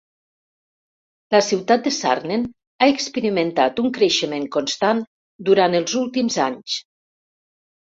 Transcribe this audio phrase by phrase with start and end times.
[1.35, 2.47] La ciutat de Sarnen
[2.79, 5.05] ha experimentat un creixement constant
[5.51, 6.83] durant els últims anys.